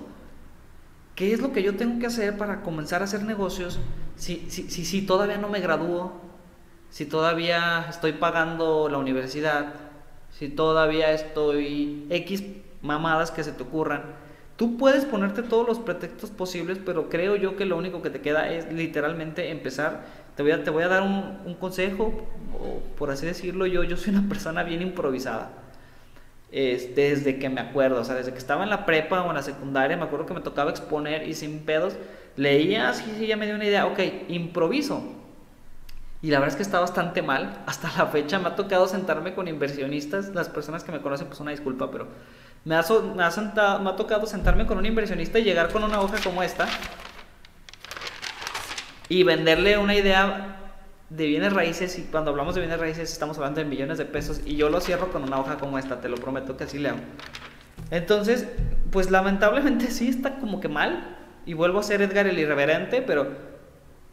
¿Qué 1.16 1.34
es 1.34 1.42
lo 1.42 1.52
que 1.52 1.64
yo 1.64 1.76
tengo 1.76 2.00
que 2.00 2.06
hacer 2.06 2.38
para 2.38 2.62
comenzar 2.62 3.02
a 3.02 3.06
hacer 3.06 3.24
negocios 3.24 3.80
si, 4.16 4.46
si, 4.50 4.70
si, 4.70 4.86
si 4.86 5.02
todavía 5.02 5.38
no 5.38 5.50
me 5.50 5.60
gradúo? 5.60 6.14
Si 6.90 7.06
todavía 7.06 7.88
estoy 7.90 8.14
pagando 8.14 8.88
la 8.88 8.98
universidad, 8.98 9.74
si 10.30 10.48
todavía 10.48 11.12
estoy 11.12 12.06
X 12.10 12.44
mamadas 12.82 13.32
que 13.32 13.44
se 13.44 13.52
te 13.52 13.64
ocurran. 13.64 14.04
Tú 14.56 14.78
puedes 14.78 15.06
ponerte 15.06 15.44
todos 15.44 15.68
los 15.68 15.80
pretextos 15.80 16.30
posibles, 16.30 16.80
pero 16.84 17.10
creo 17.10 17.36
yo 17.36 17.58
que 17.58 17.66
lo 17.66 17.78
único 17.78 18.02
que 18.02 18.10
te 18.10 18.22
queda 18.22 18.50
es 18.50 18.72
literalmente 18.72 19.52
empezar. 19.52 20.06
Te 20.36 20.44
voy 20.44 20.54
a, 20.54 20.64
te 20.64 20.70
voy 20.70 20.84
a 20.84 20.88
dar 20.88 21.02
un, 21.02 21.40
un 21.46 21.56
consejo, 21.56 22.28
o 22.54 22.80
por 22.98 23.12
así 23.12 23.26
decirlo, 23.26 23.66
yo, 23.66 23.84
yo 23.84 23.98
soy 23.98 24.16
una 24.16 24.30
persona 24.30 24.64
bien 24.64 24.82
improvisada 24.82 25.67
desde 26.52 27.40
que 27.40 27.50
me 27.50 27.62
acuerdo, 27.62 28.02
o 28.02 28.04
sea, 28.04 28.16
desde 28.16 28.32
que 28.32 28.38
estaba 28.38 28.64
en 28.64 28.70
la 28.70 28.86
prepa 28.86 29.22
o 29.22 29.30
en 29.30 29.36
la 29.36 29.44
secundaria, 29.44 29.98
me 29.98 30.04
acuerdo 30.04 30.26
que 30.26 30.34
me 30.34 30.42
tocaba 30.42 30.72
exponer 30.72 31.28
y 31.28 31.34
sin 31.34 31.60
pedos, 31.60 31.96
leía, 32.36 32.94
sí, 32.94 33.04
sí, 33.18 33.28
ya 33.28 33.36
me 33.36 33.46
dio 33.46 33.56
una 33.56 33.66
idea, 33.66 33.86
ok, 33.86 34.00
improviso. 34.30 35.02
Y 36.22 36.32
la 36.32 36.40
verdad 36.40 36.54
es 36.54 36.56
que 36.56 36.64
está 36.64 36.80
bastante 36.80 37.22
mal, 37.22 37.64
hasta 37.68 37.92
la 37.98 38.08
fecha 38.08 38.40
me 38.40 38.48
ha 38.48 38.56
tocado 38.56 38.88
sentarme 38.88 39.34
con 39.34 39.48
inversionistas, 39.48 40.30
las 40.30 40.50
personas 40.50 40.84
que 40.84 40.92
me 40.92 41.02
conocen, 41.02 41.28
pues 41.28 41.40
una 41.40 41.52
disculpa, 41.52 41.92
pero 41.92 42.08
me 42.64 42.76
ha, 42.76 42.84
me 43.16 43.24
ha, 43.24 43.32
sentado, 43.32 43.80
me 43.80 43.90
ha 43.90 43.96
tocado 43.96 44.26
sentarme 44.26 44.66
con 44.66 44.78
un 44.78 44.86
inversionista 44.86 45.40
y 45.40 45.44
llegar 45.44 45.72
con 45.72 45.84
una 45.84 46.02
hoja 46.02 46.18
como 46.24 46.44
esta 46.44 46.68
y 49.10 49.24
venderle 49.24 49.78
una 49.78 49.96
idea 49.96 50.67
de 51.10 51.26
bienes 51.26 51.54
raíces 51.54 51.98
y 52.00 52.04
cuando 52.04 52.32
hablamos 52.32 52.56
de 52.56 52.62
bienes 52.62 52.80
raíces 52.80 53.12
estamos 53.12 53.38
hablando 53.38 53.62
de 53.62 53.66
millones 53.66 53.98
de 53.98 54.06
pesos 54.06 54.42
y 54.46 54.56
yo 54.56 54.70
lo 54.70 54.82
cierro 54.82 55.12
con 55.12 55.24
una 55.24 55.40
hoja 55.40 55.58
como 55.58 55.78
esta, 55.80 56.02
te 56.02 56.10
lo 56.10 56.18
prometo 56.18 56.58
que 56.58 56.66
así 56.66 56.80
le 56.80 56.90
hago. 56.90 57.00
Entonces, 57.92 58.48
pues 58.92 59.12
lamentablemente 59.12 59.88
sí 59.92 60.08
está 60.10 60.40
como 60.40 60.60
que 60.60 60.68
mal 60.68 61.18
y 61.46 61.54
vuelvo 61.54 61.80
a 61.80 61.84
ser 61.84 62.02
Edgar 62.02 62.28
el 62.28 62.40
irreverente, 62.40 63.02
pero 63.02 63.48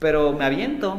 pero 0.04 0.34
me 0.34 0.44
aviento. 0.44 0.98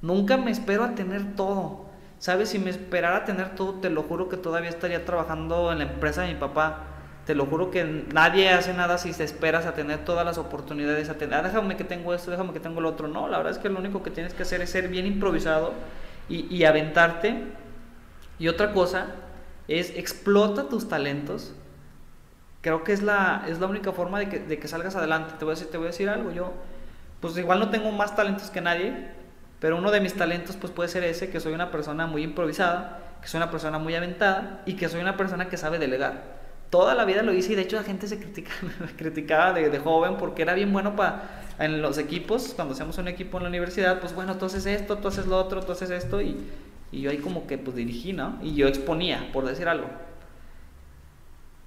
Nunca 0.00 0.38
me 0.38 0.50
espero 0.50 0.84
a 0.84 0.94
tener 0.94 1.36
todo. 1.36 1.90
¿Sabes? 2.18 2.48
Si 2.48 2.58
me 2.58 2.70
esperara 2.70 3.18
a 3.18 3.24
tener 3.26 3.54
todo, 3.54 3.74
te 3.74 3.90
lo 3.90 4.02
juro 4.02 4.30
que 4.30 4.38
todavía 4.38 4.70
estaría 4.70 5.04
trabajando 5.04 5.70
en 5.72 5.78
la 5.78 5.84
empresa 5.84 6.22
de 6.22 6.28
mi 6.28 6.40
papá 6.40 6.86
te 7.30 7.36
lo 7.36 7.46
juro 7.46 7.70
que 7.70 7.84
nadie 8.12 8.50
hace 8.50 8.74
nada 8.74 8.98
si 8.98 9.12
te 9.12 9.22
esperas 9.22 9.64
a 9.64 9.72
tener 9.72 10.04
todas 10.04 10.26
las 10.26 10.36
oportunidades, 10.36 11.08
a 11.10 11.14
tener, 11.14 11.38
ah, 11.38 11.42
déjame 11.42 11.76
que 11.76 11.84
tengo 11.84 12.12
esto, 12.12 12.32
déjame 12.32 12.52
que 12.52 12.58
tengo 12.58 12.80
lo 12.80 12.88
otro. 12.88 13.06
No, 13.06 13.28
la 13.28 13.36
verdad 13.36 13.52
es 13.52 13.58
que 13.58 13.68
lo 13.68 13.78
único 13.78 14.02
que 14.02 14.10
tienes 14.10 14.34
que 14.34 14.42
hacer 14.42 14.60
es 14.62 14.70
ser 14.70 14.88
bien 14.88 15.06
improvisado 15.06 15.72
y, 16.28 16.52
y 16.52 16.64
aventarte 16.64 17.44
Y 18.40 18.48
otra 18.48 18.72
cosa 18.72 19.14
es 19.68 19.90
explota 19.96 20.68
tus 20.68 20.88
talentos. 20.88 21.54
Creo 22.62 22.82
que 22.82 22.92
es 22.92 23.00
la, 23.00 23.44
es 23.46 23.60
la 23.60 23.68
única 23.68 23.92
forma 23.92 24.18
de 24.18 24.28
que, 24.28 24.40
de 24.40 24.58
que 24.58 24.66
salgas 24.66 24.96
adelante. 24.96 25.34
Te 25.38 25.44
voy, 25.44 25.52
a 25.52 25.54
decir, 25.54 25.70
te 25.70 25.76
voy 25.76 25.86
a 25.86 25.90
decir 25.90 26.08
algo. 26.08 26.32
Yo, 26.32 26.52
pues 27.20 27.38
igual 27.38 27.60
no 27.60 27.70
tengo 27.70 27.92
más 27.92 28.16
talentos 28.16 28.50
que 28.50 28.60
nadie, 28.60 29.06
pero 29.60 29.76
uno 29.76 29.92
de 29.92 30.00
mis 30.00 30.14
talentos 30.14 30.56
pues 30.56 30.72
puede 30.72 30.88
ser 30.88 31.04
ese, 31.04 31.30
que 31.30 31.38
soy 31.38 31.52
una 31.52 31.70
persona 31.70 32.08
muy 32.08 32.24
improvisada, 32.24 32.98
que 33.22 33.28
soy 33.28 33.38
una 33.38 33.52
persona 33.52 33.78
muy 33.78 33.94
aventada 33.94 34.62
y 34.66 34.74
que 34.74 34.88
soy 34.88 35.00
una 35.00 35.16
persona 35.16 35.48
que 35.48 35.56
sabe 35.56 35.78
delegar 35.78 36.39
toda 36.70 36.94
la 36.94 37.04
vida 37.04 37.22
lo 37.22 37.34
hice 37.34 37.52
y 37.52 37.56
de 37.56 37.62
hecho 37.62 37.76
la 37.76 37.82
gente 37.82 38.06
se 38.06 38.18
critica, 38.18 38.52
criticaba 38.96 39.52
de, 39.52 39.68
de, 39.68 39.78
joven 39.78 40.16
porque 40.16 40.42
era 40.42 40.54
bien 40.54 40.72
bueno 40.72 40.96
para 40.96 41.40
en 41.58 41.82
los 41.82 41.98
equipos, 41.98 42.54
cuando 42.56 42.72
hacemos 42.72 42.96
un 42.96 43.08
equipo 43.08 43.36
en 43.36 43.42
la 43.42 43.48
universidad, 43.50 44.00
pues 44.00 44.14
bueno, 44.14 44.36
tú 44.38 44.46
haces 44.46 44.64
esto, 44.64 44.96
tú 44.96 45.08
haces 45.08 45.26
lo 45.26 45.36
otro, 45.36 45.62
tú 45.62 45.72
haces 45.72 45.90
esto 45.90 46.22
y, 46.22 46.36
y 46.90 47.02
yo 47.02 47.10
ahí 47.10 47.18
como 47.18 47.46
que 47.46 47.58
pues 47.58 47.76
dirigí, 47.76 48.14
¿no? 48.14 48.38
Y 48.42 48.54
yo 48.54 48.66
exponía, 48.66 49.28
por 49.32 49.44
decir 49.44 49.68
algo. 49.68 49.86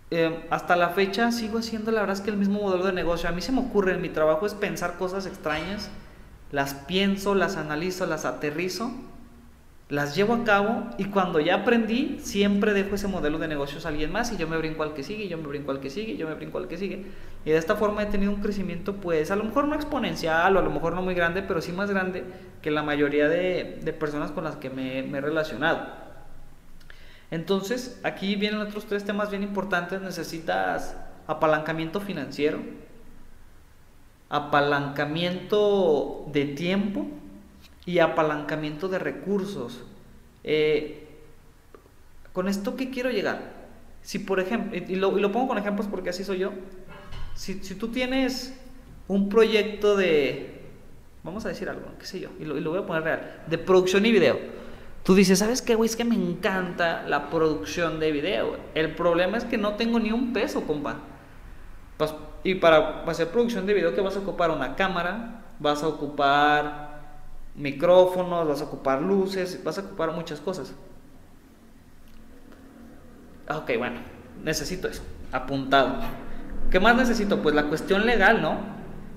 Eh, 0.10 0.46
hasta 0.50 0.76
la 0.76 0.90
fecha 0.90 1.32
sigo 1.32 1.60
haciendo 1.60 1.92
la 1.92 2.02
verdad 2.02 2.16
es 2.16 2.22
que 2.22 2.32
el 2.32 2.38
mismo 2.38 2.62
modelo 2.62 2.86
de 2.86 2.94
negocio. 2.94 3.30
A 3.30 3.32
mí 3.34 3.42
se 3.42 3.52
me 3.52 3.60
ocurre 3.60 3.94
en 3.94 4.02
mi 4.02 4.10
trabajo 4.10 4.46
es 4.46 4.56
pensar 4.56 4.98
cosas 4.98 5.28
extrañas, 5.28 5.92
las 6.52 6.74
pienso, 6.74 7.36
las 7.36 7.56
analizo, 7.56 8.06
las 8.08 8.26
aterrizo 8.26 8.92
las 9.94 10.16
llevo 10.16 10.34
a 10.34 10.44
cabo 10.44 10.90
y 10.98 11.06
cuando 11.06 11.40
ya 11.40 11.54
aprendí, 11.58 12.18
siempre 12.20 12.74
dejo 12.74 12.96
ese 12.96 13.08
modelo 13.08 13.38
de 13.38 13.48
negocios 13.48 13.86
a 13.86 13.90
alguien 13.90 14.12
más 14.12 14.32
y 14.32 14.38
yo 14.38 14.48
me 14.48 14.58
brinco 14.58 14.82
al 14.82 14.96
que 14.96 15.04
sigue, 15.04 15.28
yo 15.28 15.38
me 15.38 15.48
brinco 15.48 15.70
al 15.70 15.80
que 15.80 15.92
sigue, 15.92 16.18
yo 16.18 16.28
me 16.28 16.34
brinco 16.34 16.58
al 16.58 16.68
que 16.68 16.80
sigue. 16.80 17.06
Y 17.46 17.52
de 17.52 17.58
esta 17.58 17.76
forma 17.76 18.02
he 18.02 18.08
tenido 18.08 18.32
un 18.32 18.42
crecimiento, 18.42 18.96
pues 18.96 19.30
a 19.30 19.36
lo 19.36 19.44
mejor 19.44 19.68
no 19.68 19.76
exponencial 19.76 20.58
o 20.58 20.60
a 20.60 20.64
lo 20.64 20.72
mejor 20.72 20.96
no 20.96 21.04
muy 21.04 21.14
grande, 21.14 21.44
pero 21.44 21.62
sí 21.62 21.72
más 21.74 21.92
grande 21.92 22.24
que 22.64 22.72
la 22.72 22.82
mayoría 22.82 23.30
de, 23.30 23.82
de 23.84 23.94
personas 23.94 24.32
con 24.32 24.44
las 24.44 24.56
que 24.56 24.72
me 24.72 24.98
he 25.00 25.22
relacionado. 25.22 25.86
Entonces, 27.30 28.00
aquí 28.02 28.36
vienen 28.36 28.62
otros 28.62 28.88
tres 28.88 29.06
temas 29.06 29.30
bien 29.30 29.44
importantes. 29.44 30.02
Necesitas 30.02 30.98
apalancamiento 31.28 32.00
financiero, 32.00 32.58
apalancamiento 34.30 36.26
de 36.34 36.46
tiempo 36.46 37.06
y 37.86 38.00
apalancamiento 38.00 38.88
de 38.88 39.00
recursos. 39.00 39.84
Eh, 40.44 41.08
¿Con 42.32 42.48
esto 42.48 42.76
qué 42.76 42.90
quiero 42.90 43.12
llegar? 43.12 43.54
Si 44.02 44.20
por 44.20 44.40
ejemplo, 44.40 44.78
y 44.78 44.96
lo, 44.96 45.18
y 45.18 45.22
lo, 45.22 45.32
pongo 45.32 45.50
con 45.50 45.58
ejemplos 45.58 45.88
porque 45.88 46.10
así 46.10 46.24
soy 46.24 46.40
yo, 46.40 46.52
si, 47.36 47.64
si, 47.64 47.76
tú 47.76 47.90
tienes 47.90 48.60
un 49.08 49.30
proyecto 49.30 49.96
de, 49.96 50.62
vamos 51.24 51.46
a 51.46 51.50
decir 51.50 51.70
algo, 51.70 51.86
qué 52.00 52.06
sé 52.06 52.20
yo, 52.20 52.30
y 52.40 52.46
lo, 52.46 52.58
y 52.58 52.62
lo 52.62 52.72
voy 52.72 52.80
a 52.80 52.86
poner 52.86 53.04
real, 53.04 53.44
de 53.48 53.58
producción 53.58 54.06
y 54.06 54.12
video. 54.12 54.40
Tú 55.04 55.16
dices, 55.16 55.40
¿sabes 55.40 55.62
qué, 55.62 55.76
güey? 55.76 55.90
Es 55.90 55.98
que 55.98 56.06
me 56.06 56.16
encanta 56.16 57.04
la 57.08 57.30
producción 57.30 58.00
de 58.00 58.12
video. 58.14 58.58
El 58.74 58.96
problema 58.96 59.38
es 59.38 59.44
que 59.44 59.58
no 59.58 59.74
tengo 59.74 60.00
ni 60.00 60.14
un 60.14 60.32
peso, 60.32 60.66
compa. 60.66 60.98
Pues, 61.98 62.16
y 62.44 62.56
para 62.56 63.04
hacer 63.04 63.30
producción 63.30 63.66
de 63.66 63.74
video, 63.74 63.94
¿qué 63.94 64.02
vas 64.02 64.16
a 64.16 64.20
ocupar? 64.20 64.50
Una 64.52 64.76
cámara, 64.76 65.44
vas 65.60 65.84
a 65.84 65.90
ocupar 65.90 66.83
micrófonos, 67.56 68.48
vas 68.48 68.62
a 68.62 68.66
ocupar 68.66 69.02
luces, 69.02 69.64
vas 69.64 69.78
a 69.78 69.82
ocupar 69.82 70.12
muchas 70.12 70.40
cosas. 70.40 70.74
Ah, 73.48 73.58
ok, 73.58 73.72
bueno, 73.78 74.00
necesito 74.44 74.88
eso, 74.88 75.04
apuntado. 75.32 75.98
¿Qué 76.72 76.80
más 76.80 76.96
necesito? 76.96 77.42
Pues 77.42 77.54
la 77.54 77.66
cuestión 77.66 78.06
legal, 78.06 78.42
¿no? 78.42 78.58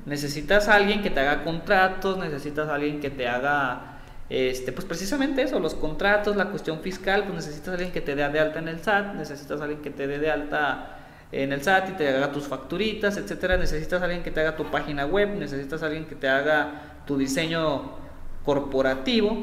Necesitas 0.05 0.69
a 0.69 0.75
alguien 0.75 1.03
que 1.03 1.11
te 1.11 1.21
haga 1.21 1.43
contratos, 1.45 2.19
necesitas 2.19 2.69
a 2.69 2.75
alguien 2.75 3.01
que 3.01 3.11
te 3.11 3.29
haga, 3.29 4.01
este, 4.29 4.73
pues 4.73 4.85
precisamente 4.85 5.43
eso, 5.43 5.59
los 5.59 5.75
contratos, 5.75 6.37
la 6.37 6.47
cuestión 6.47 6.81
fiscal, 6.81 7.25
pues 7.25 7.37
necesitas 7.37 7.69
a 7.69 7.73
alguien 7.73 7.93
que 7.93 8.01
te 8.01 8.15
dé 8.15 8.29
de 8.29 8.41
alta 8.41 8.59
en 8.59 8.69
el 8.69 8.81
SAT, 8.81 9.15
necesitas 9.15 9.61
a 9.61 9.65
alguien 9.65 9.81
que 9.81 9.91
te 9.91 10.07
dé 10.07 10.19
de 10.19 10.31
alta 10.31 10.99
en 11.33 11.53
el 11.53 11.63
SAT 11.63 11.91
y 11.91 11.93
te 11.93 12.09
haga 12.09 12.31
tus 12.31 12.45
facturitas, 12.45 13.17
etcétera. 13.17 13.57
Necesitas 13.57 14.01
a 14.01 14.05
alguien 14.05 14.23
que 14.23 14.31
te 14.31 14.41
haga 14.41 14.57
tu 14.57 14.71
página 14.71 15.07
web, 15.07 15.31
necesitas 15.37 15.83
a 15.83 15.87
alguien 15.87 16.07
que 16.07 16.15
te 16.15 16.29
haga 16.29 17.03
tu 17.07 17.17
diseño 17.17 18.06
corporativo 18.47 19.37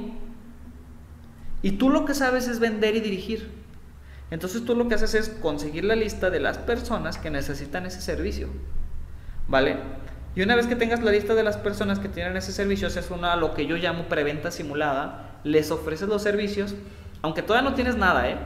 y 1.62 1.74
tú 1.74 1.90
lo 1.92 2.06
que 2.06 2.16
sabes 2.16 2.48
es 2.48 2.60
vender 2.60 2.96
y 2.96 3.02
dirigir. 3.02 3.52
Entonces 4.32 4.66
tú 4.66 4.76
lo 4.76 4.88
que 4.88 4.96
haces 4.96 5.14
es 5.14 5.30
conseguir 5.30 5.84
la 5.84 5.96
lista 5.96 6.32
de 6.32 6.40
las 6.40 6.58
personas 6.58 7.20
que 7.20 7.30
necesitan 7.30 7.86
ese 7.86 8.02
servicio. 8.02 8.48
¿Vale? 9.48 9.78
Y 10.36 10.42
una 10.42 10.56
vez 10.56 10.66
que 10.66 10.76
tengas 10.76 11.04
la 11.04 11.12
lista 11.12 11.36
de 11.36 11.44
las 11.44 11.58
personas 11.58 12.00
que 12.00 12.10
tienen 12.10 12.36
ese 12.36 12.52
servicio, 12.52 12.88
haces 12.88 13.12
una 13.12 13.36
lo 13.36 13.54
que 13.54 13.68
yo 13.68 13.76
llamo 13.76 14.06
preventa 14.06 14.50
simulada, 14.50 15.40
les 15.44 15.70
ofreces 15.70 16.08
los 16.08 16.24
servicios, 16.24 16.74
aunque 17.22 17.44
todavía 17.44 17.70
no 17.70 17.76
tienes 17.76 17.96
nada, 17.96 18.30
¿eh? 18.30 18.38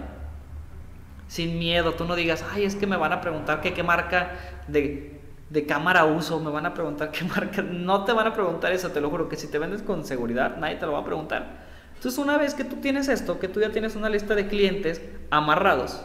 Sin 1.30 1.58
miedo, 1.60 1.94
tú 1.94 2.06
no 2.06 2.16
digas, 2.16 2.44
ay, 2.52 2.66
es 2.66 2.76
que 2.76 2.88
me 2.88 2.98
van 2.98 3.14
a 3.14 3.22
preguntar 3.22 3.62
qué 3.62 3.84
marca 3.84 4.32
de 4.68 5.17
de 5.50 5.66
cámara 5.66 6.06
uso, 6.06 6.40
me 6.40 6.52
van 6.52 6.66
a 6.66 6.74
preguntar 6.74 7.12
qué 7.12 7.24
marca, 7.36 7.62
no 7.62 8.04
te 8.04 8.14
van 8.14 8.28
a 8.28 8.34
preguntar 8.34 8.72
eso, 8.72 8.92
te 8.92 9.02
lo 9.02 9.10
juro, 9.10 9.30
que 9.30 9.36
si 9.36 9.48
te 9.48 9.60
vendes 9.60 9.82
con 9.82 10.06
seguridad, 10.06 10.58
nadie 10.58 10.76
te 10.76 10.86
lo 10.86 10.94
va 10.94 11.00
a 11.00 11.06
preguntar. 11.06 11.66
Entonces, 11.96 12.20
una 12.20 12.38
vez 12.38 12.54
que 12.54 12.64
tú 12.64 12.76
tienes 12.76 13.08
esto, 13.08 13.40
que 13.40 13.48
tú 13.48 13.60
ya 13.60 13.72
tienes 13.72 13.96
una 13.96 14.10
lista 14.10 14.36
de 14.36 14.48
clientes 14.48 15.02
amarrados, 15.32 16.04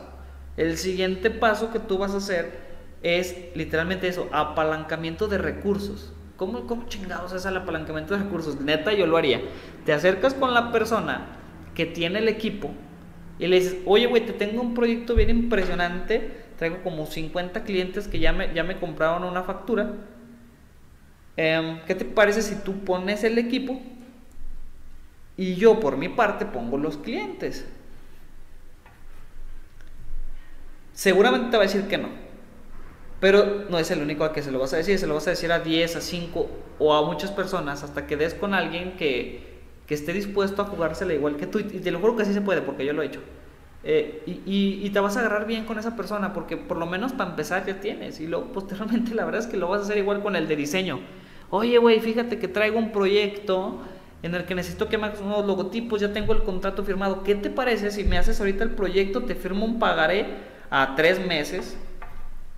el 0.56 0.78
siguiente 0.78 1.30
paso 1.30 1.70
que 1.70 1.78
tú 1.78 1.98
vas 1.98 2.14
a 2.14 2.18
hacer 2.18 2.72
es 3.02 3.36
literalmente 3.54 4.08
eso, 4.08 4.28
apalancamiento 4.32 5.28
de 5.28 5.38
recursos. 5.38 6.12
¿Cómo, 6.36 6.66
cómo 6.66 6.88
chingados 6.88 7.32
es 7.32 7.44
el 7.44 7.56
apalancamiento 7.56 8.14
de 8.14 8.24
recursos? 8.24 8.60
Neta, 8.60 8.92
yo 8.92 9.06
lo 9.06 9.16
haría. 9.16 9.42
Te 9.84 9.92
acercas 9.92 10.34
con 10.34 10.54
la 10.54 10.72
persona 10.72 11.26
que 11.74 11.86
tiene 11.86 12.20
el 12.20 12.28
equipo 12.28 12.70
y 13.38 13.46
le 13.46 13.56
dices, 13.56 13.76
oye, 13.86 14.06
güey, 14.06 14.24
te 14.24 14.32
tengo 14.32 14.62
un 14.62 14.74
proyecto 14.74 15.14
bien 15.14 15.30
impresionante 15.30 16.42
Traigo 16.62 16.80
como 16.84 17.06
50 17.06 17.64
clientes 17.64 18.06
que 18.06 18.20
ya 18.20 18.32
me, 18.32 18.54
ya 18.54 18.62
me 18.62 18.78
compraron 18.78 19.24
una 19.24 19.42
factura. 19.42 19.94
Em, 21.36 21.80
¿Qué 21.86 21.96
te 21.96 22.04
parece 22.04 22.40
si 22.40 22.54
tú 22.54 22.84
pones 22.84 23.24
el 23.24 23.36
equipo 23.36 23.80
y 25.36 25.56
yo 25.56 25.80
por 25.80 25.96
mi 25.96 26.08
parte 26.08 26.46
pongo 26.46 26.78
los 26.78 26.98
clientes? 26.98 27.66
Seguramente 30.92 31.50
te 31.50 31.56
va 31.56 31.64
a 31.64 31.66
decir 31.66 31.88
que 31.88 31.98
no. 31.98 32.10
Pero 33.18 33.64
no 33.68 33.80
es 33.80 33.90
el 33.90 34.00
único 34.00 34.22
al 34.22 34.30
que 34.30 34.44
se 34.44 34.52
lo 34.52 34.60
vas 34.60 34.72
a 34.72 34.76
decir, 34.76 35.00
se 35.00 35.08
lo 35.08 35.14
vas 35.14 35.26
a 35.26 35.30
decir 35.30 35.50
a 35.50 35.58
10, 35.58 35.96
a 35.96 36.00
5 36.00 36.48
o 36.78 36.94
a 36.94 37.04
muchas 37.04 37.32
personas 37.32 37.82
hasta 37.82 38.06
que 38.06 38.16
des 38.16 38.34
con 38.34 38.54
alguien 38.54 38.96
que, 38.96 39.64
que 39.88 39.94
esté 39.94 40.12
dispuesto 40.12 40.62
a 40.62 40.66
jugársela 40.66 41.12
igual 41.12 41.36
que 41.36 41.48
tú. 41.48 41.58
Y 41.58 41.80
te 41.80 41.90
lo 41.90 41.98
juro 41.98 42.14
que 42.14 42.24
sí 42.24 42.32
se 42.32 42.40
puede 42.40 42.62
porque 42.62 42.86
yo 42.86 42.92
lo 42.92 43.02
he 43.02 43.06
hecho. 43.06 43.20
Eh, 43.84 44.22
y, 44.26 44.86
y, 44.86 44.90
te 44.90 45.00
vas 45.00 45.16
a 45.16 45.20
agarrar 45.20 45.44
bien 45.44 45.64
con 45.64 45.76
esa 45.76 45.96
persona 45.96 46.32
porque 46.32 46.56
por 46.56 46.76
lo 46.76 46.86
menos 46.86 47.12
para 47.12 47.30
empezar 47.30 47.66
ya 47.66 47.80
tienes 47.80 48.20
y 48.20 48.28
luego 48.28 48.52
posteriormente 48.52 49.12
la 49.12 49.24
verdad 49.24 49.40
es 49.40 49.48
que 49.48 49.56
lo 49.56 49.66
vas 49.66 49.80
a 49.80 49.84
hacer 49.84 49.98
igual 49.98 50.22
con 50.22 50.36
el 50.36 50.46
de 50.46 50.54
diseño. 50.54 51.00
Oye, 51.50 51.78
güey, 51.78 51.98
fíjate 51.98 52.38
que 52.38 52.46
traigo 52.46 52.78
un 52.78 52.92
proyecto 52.92 53.80
en 54.22 54.34
el 54.34 54.44
que 54.44 54.54
necesito 54.54 54.88
que 54.88 54.98
me 54.98 55.06
hagas 55.06 55.20
unos 55.20 55.44
logotipos, 55.44 56.00
ya 56.00 56.12
tengo 56.12 56.32
el 56.32 56.44
contrato 56.44 56.84
firmado. 56.84 57.24
¿Qué 57.24 57.34
te 57.34 57.50
parece 57.50 57.90
si 57.90 58.04
me 58.04 58.18
haces 58.18 58.38
ahorita 58.38 58.62
el 58.64 58.70
proyecto, 58.70 59.24
te 59.24 59.34
firmo 59.34 59.66
un 59.66 59.78
pagaré 59.78 60.26
a 60.70 60.94
tres 60.94 61.24
meses 61.26 61.76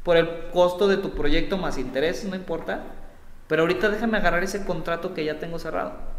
por 0.02 0.19
el 0.19 0.28
costo 0.52 0.87
de 0.87 0.99
tu 0.99 1.11
proyecto 1.11 1.57
más 1.57 1.78
intereses, 1.78 2.28
no 2.28 2.37
importa? 2.37 2.85
Pero 3.49 3.62
ahorita 3.62 3.88
déjame 3.88 4.19
agarrar 4.19 4.45
ese 4.45 4.64
contrato 4.64 5.14
que 5.14 5.25
ya 5.25 5.38
tengo 5.38 5.59
cerrado. 5.59 6.13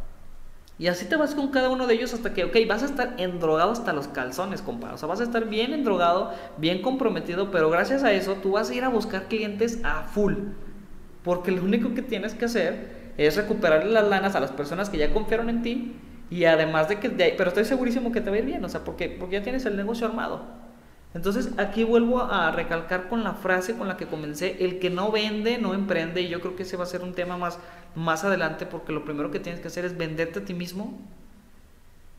Y 0.78 0.88
así 0.88 1.06
te 1.06 1.16
vas 1.16 1.36
con 1.36 1.50
cada 1.50 1.70
uno 1.70 1.88
de 1.88 1.94
ellos 1.94 2.14
hasta 2.14 2.34
que, 2.34 2.44
ok, 2.44 2.56
vas 2.68 2.84
a 2.84 2.88
estar 2.88 3.14
endrogado 3.18 3.72
hasta 3.72 3.94
los 3.94 4.10
calzones, 4.10 4.62
compa. 4.62 4.94
O 4.94 4.98
sea, 4.98 5.08
vas 5.08 5.22
a 5.22 5.24
estar 5.24 5.46
bien 5.48 5.74
endrogado, 5.74 6.34
bien 6.58 6.82
comprometido, 6.82 7.50
pero 7.50 7.70
gracias 7.70 8.04
a 8.04 8.12
eso 8.12 8.34
tú 8.36 8.52
vas 8.52 8.70
a 8.70 8.76
ir 8.76 8.84
a 8.84 8.90
buscar 8.90 9.30
clientes 9.30 9.80
a 9.84 10.04
full. 10.04 10.34
Porque 11.24 11.52
lo 11.52 11.64
único 11.64 11.94
que 11.94 12.02
tienes 12.02 12.34
que 12.34 12.46
hacer 12.46 13.14
es 13.18 13.38
recuperarle 13.38 13.92
las 13.92 14.08
lanas 14.08 14.36
a 14.36 14.42
las 14.42 14.52
personas 14.52 14.90
que 14.90 14.98
ya 14.98 15.14
confiaron 15.14 15.50
en 15.50 15.62
ti. 15.62 15.96
Y 16.30 16.44
además 16.44 16.90
de 16.90 17.00
que, 17.00 17.10
pero 17.10 17.50
estoy 17.50 17.64
segurísimo 17.64 18.12
que 18.12 18.20
te 18.20 18.30
va 18.30 18.36
a 18.36 18.40
ir 18.40 18.46
bien, 18.46 18.66
o 18.66 18.70
sea, 18.70 18.84
porque, 18.84 19.08
porque 19.10 19.36
ya 19.36 19.44
tienes 19.44 19.66
el 19.66 19.78
negocio 19.78 20.08
armado. 20.08 20.65
Entonces 21.16 21.52
aquí 21.58 21.86
vuelvo 21.86 22.22
a 22.22 22.52
recalcar 22.52 23.08
con 23.08 23.24
la 23.24 23.34
frase 23.34 23.76
con 23.78 23.88
la 23.88 23.96
que 23.96 24.06
comencé, 24.06 24.58
el 24.60 24.80
que 24.80 24.90
no 24.90 25.12
vende, 25.12 25.58
no 25.58 25.74
emprende, 25.74 26.22
y 26.22 26.28
yo 26.28 26.42
creo 26.42 26.58
que 26.58 26.64
ese 26.64 26.76
va 26.76 26.84
a 26.84 26.88
ser 26.88 27.02
un 27.02 27.14
tema 27.14 27.38
más, 27.38 27.58
más 27.96 28.26
adelante, 28.26 28.66
porque 28.66 28.92
lo 28.92 29.06
primero 29.06 29.32
que 29.32 29.40
tienes 29.40 29.62
que 29.62 29.70
hacer 29.70 29.86
es 29.86 29.98
venderte 29.98 30.40
a 30.40 30.46
ti 30.46 30.54
mismo 30.54 31.00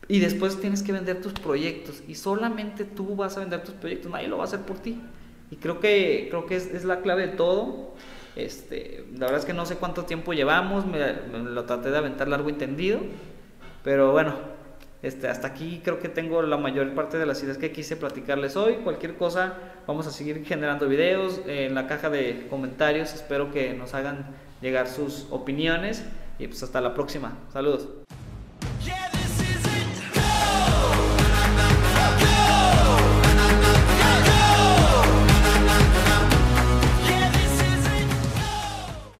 y 0.07 0.19
después 0.19 0.59
tienes 0.59 0.81
que 0.81 0.93
vender 0.93 1.21
tus 1.21 1.33
proyectos, 1.33 2.01
y 2.07 2.15
solamente 2.15 2.85
tú 2.85 3.15
vas 3.15 3.37
a 3.37 3.41
vender 3.41 3.63
tus 3.63 3.75
proyectos, 3.75 4.11
nadie 4.11 4.27
lo 4.27 4.37
va 4.37 4.45
a 4.45 4.47
hacer 4.47 4.61
por 4.61 4.79
ti. 4.79 4.99
Y 5.51 5.57
creo 5.57 5.79
que, 5.79 6.27
creo 6.29 6.45
que 6.47 6.55
es, 6.55 6.65
es 6.65 6.83
la 6.83 7.01
clave 7.01 7.27
de 7.27 7.33
todo. 7.33 7.93
Este, 8.35 9.05
la 9.13 9.27
verdad 9.27 9.39
es 9.39 9.45
que 9.45 9.53
no 9.53 9.65
sé 9.65 9.75
cuánto 9.75 10.05
tiempo 10.05 10.33
llevamos, 10.33 10.85
me, 10.85 10.99
me 11.31 11.39
lo 11.39 11.63
traté 11.65 11.91
de 11.91 11.97
aventar 11.97 12.27
largo 12.27 12.49
y 12.49 12.53
tendido, 12.53 12.99
pero 13.83 14.11
bueno, 14.11 14.35
este, 15.07 15.27
hasta 15.27 15.47
aquí 15.47 15.81
creo 15.83 15.99
que 15.99 16.09
tengo 16.09 16.41
la 16.41 16.57
mayor 16.57 16.93
parte 16.93 17.17
de 17.17 17.25
las 17.25 17.41
ideas 17.43 17.57
que 17.57 17.71
quise 17.71 17.95
platicarles 17.95 18.55
hoy. 18.55 18.75
Cualquier 18.83 19.15
cosa, 19.15 19.55
vamos 19.87 20.07
a 20.07 20.11
seguir 20.11 20.43
generando 20.45 20.87
videos 20.87 21.41
en 21.47 21.75
la 21.75 21.87
caja 21.87 22.09
de 22.09 22.47
comentarios. 22.49 23.13
Espero 23.13 23.51
que 23.51 23.73
nos 23.73 23.93
hagan 23.93 24.27
llegar 24.61 24.87
sus 24.87 25.27
opiniones 25.31 26.03
y 26.39 26.47
pues 26.47 26.61
hasta 26.63 26.81
la 26.81 26.93
próxima. 26.93 27.37
Saludos. 27.51 27.87